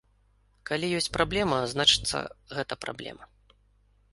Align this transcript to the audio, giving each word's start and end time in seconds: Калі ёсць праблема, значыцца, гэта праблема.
Калі 0.69 0.87
ёсць 0.99 1.09
праблема, 1.17 1.59
значыцца, 1.73 2.17
гэта 2.59 2.73
праблема. 2.87 3.23